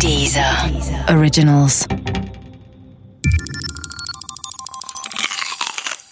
[0.00, 0.70] Dieser
[1.08, 1.86] Originals.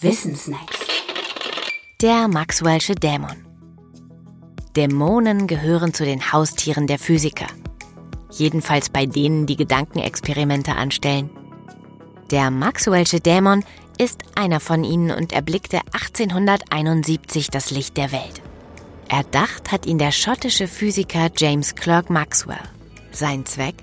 [0.00, 0.78] Wissensnacks.
[2.00, 3.45] Der Maxwell'sche Dämon.
[4.76, 7.47] Dämonen gehören zu den Haustieren der Physiker.
[8.30, 11.30] Jedenfalls bei denen, die Gedankenexperimente anstellen.
[12.30, 13.64] Der Maxwell'sche Dämon
[13.99, 18.43] ist einer von ihnen und erblickte 1871 das Licht der Welt.
[19.09, 22.57] Erdacht hat ihn der schottische Physiker James Clerk Maxwell.
[23.13, 23.75] Sein Zweck?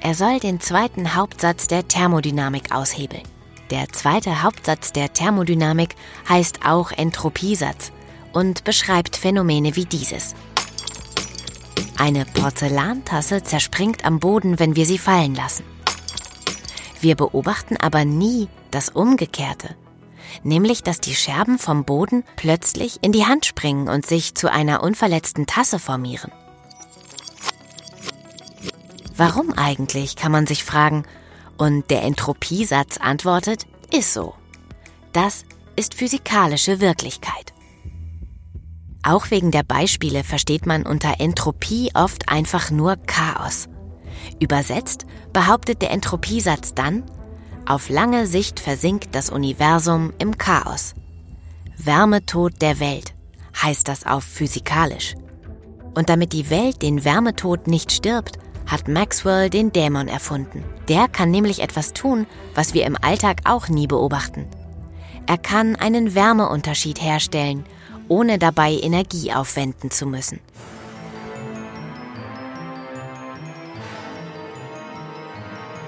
[0.00, 3.22] Er soll den zweiten Hauptsatz der Thermodynamik aushebeln.
[3.70, 5.94] Der zweite Hauptsatz der Thermodynamik
[6.28, 7.92] heißt auch Entropiesatz
[8.32, 10.34] und beschreibt Phänomene wie dieses.
[11.98, 15.64] Eine Porzellantasse zerspringt am Boden, wenn wir sie fallen lassen.
[17.00, 19.76] Wir beobachten aber nie das Umgekehrte,
[20.44, 24.82] nämlich dass die Scherben vom Boden plötzlich in die Hand springen und sich zu einer
[24.82, 26.32] unverletzten Tasse formieren.
[29.16, 31.04] Warum eigentlich, kann man sich fragen,
[31.56, 34.34] und der Entropiesatz antwortet, ist so.
[35.12, 37.54] Das ist physikalische Wirklichkeit.
[39.02, 43.68] Auch wegen der Beispiele versteht man unter Entropie oft einfach nur Chaos.
[44.40, 47.04] Übersetzt behauptet der Entropiesatz dann,
[47.66, 50.94] auf lange Sicht versinkt das Universum im Chaos.
[51.78, 53.14] Wärmetod der Welt
[53.62, 55.14] heißt das auf physikalisch.
[55.94, 60.64] Und damit die Welt den Wärmetod nicht stirbt, hat Maxwell den Dämon erfunden.
[60.88, 64.46] Der kann nämlich etwas tun, was wir im Alltag auch nie beobachten.
[65.26, 67.64] Er kann einen Wärmeunterschied herstellen,
[68.08, 70.40] ohne dabei Energie aufwenden zu müssen.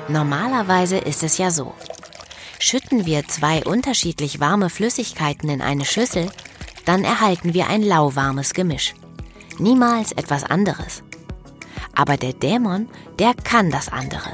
[0.09, 1.75] Normalerweise ist es ja so.
[2.59, 6.31] Schütten wir zwei unterschiedlich warme Flüssigkeiten in eine Schüssel,
[6.85, 8.95] dann erhalten wir ein lauwarmes Gemisch.
[9.59, 11.03] Niemals etwas anderes.
[11.99, 14.33] Aber der Dämon, der kann das andere.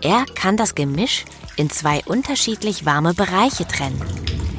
[0.00, 4.00] Er kann das Gemisch in zwei unterschiedlich warme Bereiche trennen.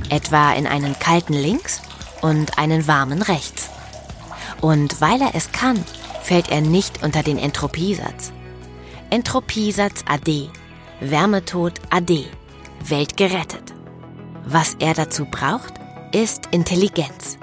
[0.09, 1.81] Etwa in einen kalten links
[2.21, 3.71] und einen warmen rechts.
[4.61, 5.83] Und weil er es kann,
[6.21, 8.31] fällt er nicht unter den Entropiesatz.
[9.09, 10.49] Entropiesatz AD,
[10.99, 12.27] Wärmetod AD,
[12.85, 13.73] Welt gerettet.
[14.45, 15.73] Was er dazu braucht,
[16.11, 17.39] ist Intelligenz.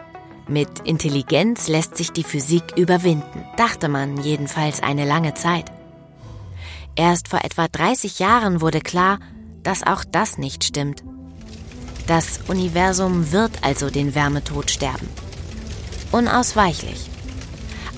[0.47, 5.73] Mit Intelligenz lässt sich die Physik überwinden, dachte man jedenfalls eine lange Zeit.
[6.97, 9.19] Erst vor etwa 30 Jahren wurde klar,
[9.63, 11.03] dass auch das nicht stimmt.
[12.07, 15.09] Das Universum wird also den Wärmetod sterben.
[16.13, 17.09] Unausweichlich.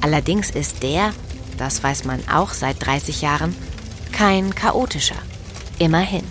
[0.01, 1.13] Allerdings ist der,
[1.59, 3.57] das weiß man auch seit 30 Jahren,
[4.13, 5.17] kein chaotischer.
[5.81, 6.25] Immerhin.